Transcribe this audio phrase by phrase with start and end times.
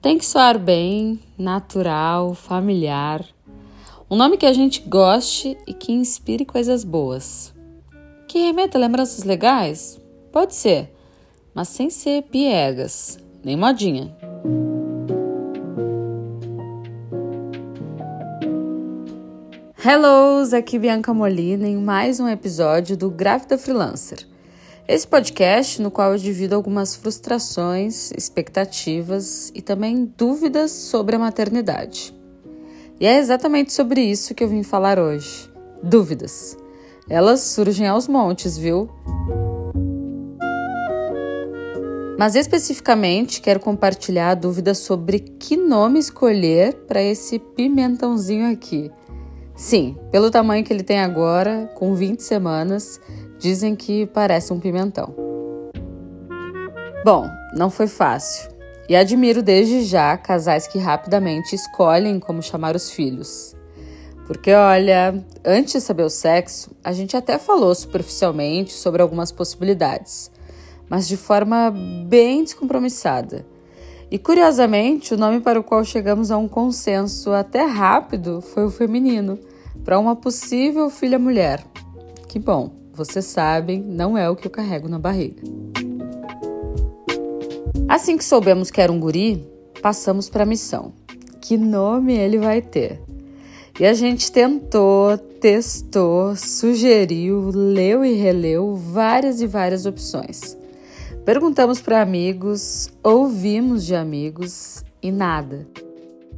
[0.00, 3.24] Tem que soar bem, natural, familiar.
[4.10, 7.54] Um nome que a gente goste e que inspire coisas boas.
[8.26, 10.00] Que remeta lembranças legais?
[10.32, 10.92] Pode ser,
[11.54, 14.12] mas sem ser piegas, nem modinha.
[19.84, 24.31] Hello, aqui Bianca Molina em mais um episódio do Grávida Freelancer.
[24.86, 32.12] Esse podcast no qual eu divido algumas frustrações, expectativas e também dúvidas sobre a maternidade.
[32.98, 35.48] E é exatamente sobre isso que eu vim falar hoje.
[35.82, 36.56] Dúvidas.
[37.08, 38.90] Elas surgem aos montes, viu?
[42.18, 48.90] Mas especificamente quero compartilhar dúvidas sobre que nome escolher para esse pimentãozinho aqui.
[49.54, 53.00] Sim, pelo tamanho que ele tem agora, com 20 semanas,
[53.38, 55.14] dizem que parece um pimentão.
[57.04, 58.50] Bom, não foi fácil.
[58.88, 63.54] E admiro desde já casais que rapidamente escolhem como chamar os filhos.
[64.26, 70.30] Porque, olha, antes de saber o sexo, a gente até falou superficialmente sobre algumas possibilidades,
[70.88, 71.72] mas de forma
[72.06, 73.44] bem descompromissada.
[74.10, 78.70] E curiosamente, o nome para o qual chegamos a um consenso até rápido foi o
[78.70, 79.38] feminino,
[79.84, 81.64] para uma possível filha mulher.
[82.28, 85.42] Que bom, vocês sabem, não é o que eu carrego na barriga.
[87.88, 89.46] Assim que soubemos que era um guri,
[89.82, 90.92] passamos para a missão.
[91.40, 93.00] Que nome ele vai ter?
[93.80, 100.56] E a gente tentou, testou, sugeriu, leu e releu várias e várias opções.
[101.24, 105.66] Perguntamos para amigos, ouvimos de amigos e nada.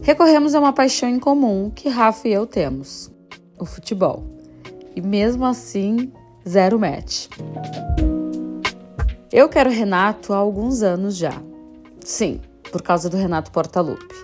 [0.00, 3.10] Recorremos a uma paixão em comum que Rafa e eu temos:
[3.58, 4.24] o futebol.
[4.94, 6.12] E mesmo assim,
[6.46, 7.28] zero match.
[9.30, 11.42] Eu quero Renato há alguns anos já.
[12.04, 12.40] Sim,
[12.72, 14.14] por causa do Renato Portaluppi.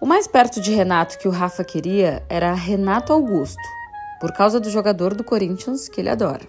[0.00, 3.60] O mais perto de Renato que o Rafa queria era Renato Augusto,
[4.20, 6.46] por causa do jogador do Corinthians que ele adora.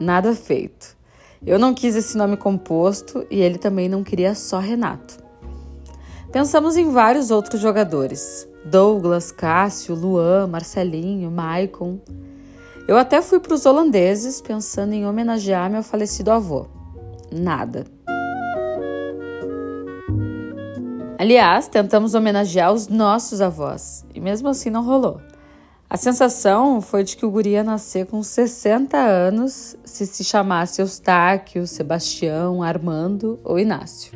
[0.00, 0.96] Nada feito.
[1.44, 5.18] Eu não quis esse nome composto e ele também não queria só Renato.
[6.30, 11.98] Pensamos em vários outros jogadores: Douglas, Cássio, Luan, Marcelinho, Maicon.
[12.86, 16.66] Eu até fui para os holandeses pensando em homenagear meu falecido avô.
[17.30, 17.84] Nada.
[21.18, 25.20] Aliás, tentamos homenagear os nossos avós e mesmo assim não rolou.
[25.88, 30.80] A sensação foi de que o guri ia nascer com 60 anos se se chamasse
[30.80, 34.12] Eustáquio, Sebastião, Armando ou Inácio.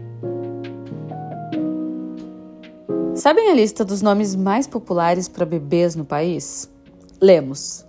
[3.17, 6.71] Sabem a lista dos nomes mais populares para bebês no país?
[7.19, 7.83] Lemos.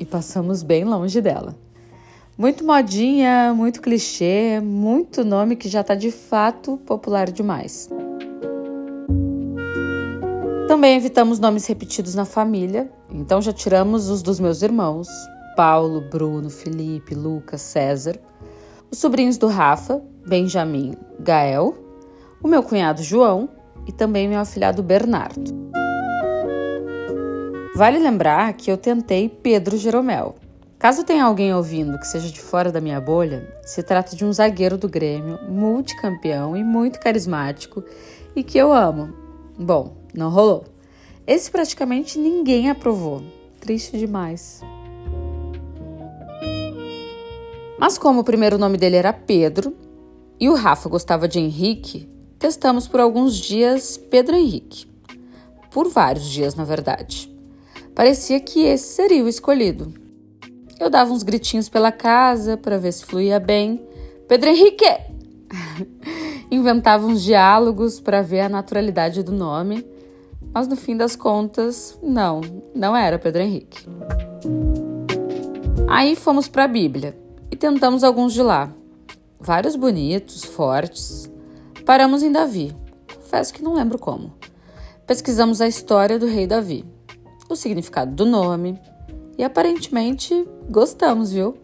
[0.00, 1.54] E passamos bem longe dela.
[2.38, 7.90] Muito modinha, muito clichê, muito nome que já está de fato popular demais.
[10.66, 15.06] Também evitamos nomes repetidos na família, então já tiramos os dos meus irmãos,
[15.54, 18.18] Paulo, Bruno, Felipe, Lucas, César,
[18.90, 21.76] os sobrinhos do Rafa, Benjamin, Gael,
[22.42, 23.50] o meu cunhado João
[23.86, 25.52] e também meu afilhado Bernardo.
[27.74, 30.34] Vale lembrar que eu tentei Pedro Jeromel.
[30.78, 34.32] Caso tenha alguém ouvindo que seja de fora da minha bolha, se trata de um
[34.32, 37.84] zagueiro do Grêmio, multicampeão e muito carismático
[38.34, 39.14] e que eu amo.
[39.58, 40.64] Bom, não rolou.
[41.26, 43.22] Esse praticamente ninguém aprovou.
[43.60, 44.60] Triste demais.
[47.78, 49.74] Mas como o primeiro nome dele era Pedro
[50.38, 52.08] e o Rafa gostava de Henrique,
[52.42, 54.86] testamos por alguns dias Pedro Henrique.
[55.70, 57.32] Por vários dias, na verdade.
[57.94, 59.94] Parecia que esse seria o escolhido.
[60.78, 63.80] Eu dava uns gritinhos pela casa para ver se fluía bem.
[64.28, 64.84] Pedro Henrique!
[66.50, 69.92] Inventava uns diálogos para ver a naturalidade do nome
[70.54, 72.42] mas no fim das contas, não,
[72.74, 73.86] não era Pedro Henrique.
[75.88, 77.16] Aí fomos para a Bíblia
[77.50, 78.70] e tentamos alguns de lá.
[79.40, 81.31] Vários bonitos, fortes.
[81.84, 82.74] Paramos em Davi.
[83.14, 84.32] Confesso que não lembro como.
[85.06, 86.84] Pesquisamos a história do rei Davi,
[87.48, 88.80] o significado do nome
[89.36, 91.56] e aparentemente gostamos, viu?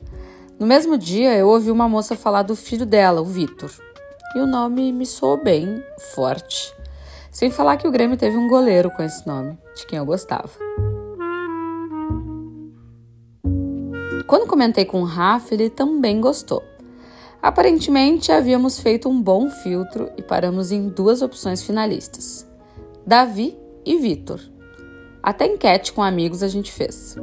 [0.58, 3.70] No mesmo dia eu ouvi uma moça falar do filho dela, o Vitor,
[4.34, 5.82] e o nome me soou bem,
[6.14, 6.74] forte.
[7.30, 10.50] Sem falar que o Grêmio teve um goleiro com esse nome, de quem eu gostava.
[14.26, 16.62] Quando comentei com o Rafa, ele também gostou.
[17.40, 22.46] Aparentemente, havíamos feito um bom filtro e paramos em duas opções finalistas:
[23.06, 23.56] Davi
[23.86, 24.40] e Vitor.
[25.22, 27.16] Até enquete com amigos a gente fez.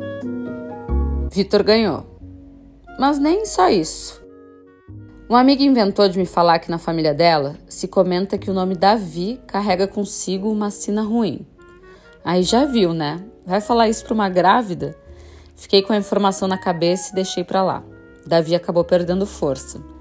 [1.31, 2.05] Vitor ganhou.
[2.97, 4.23] Mas nem só isso.
[5.27, 8.75] Uma amiga inventou de me falar que na família dela se comenta que o nome
[8.75, 11.45] Davi carrega consigo uma sina ruim.
[12.23, 13.23] Aí já viu, né?
[13.45, 14.95] Vai falar isso para uma grávida?
[15.55, 17.83] Fiquei com a informação na cabeça e deixei para lá.
[18.25, 19.94] Davi acabou perdendo força.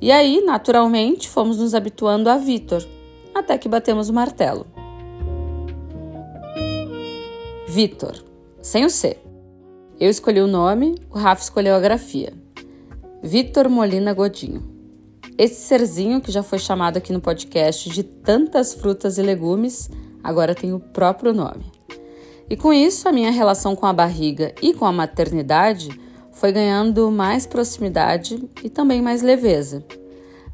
[0.00, 2.86] E aí, naturalmente, fomos nos habituando a Vitor,
[3.34, 4.66] até que batemos o martelo.
[7.66, 8.24] Vitor,
[8.62, 9.18] sem o C.
[9.98, 12.32] Eu escolhi o nome, o Rafa escolheu a grafia.
[13.22, 14.62] Vitor Molina Godinho.
[15.36, 19.90] Esse serzinho que já foi chamado aqui no podcast de tantas frutas e legumes,
[20.22, 21.72] agora tem o próprio nome.
[22.48, 25.90] E com isso, a minha relação com a barriga e com a maternidade
[26.38, 29.84] foi ganhando mais proximidade e também mais leveza.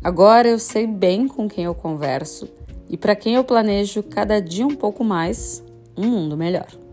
[0.03, 2.49] Agora eu sei bem com quem eu converso
[2.89, 5.63] e para quem eu planejo cada dia um pouco mais
[5.95, 6.84] um mundo melhor.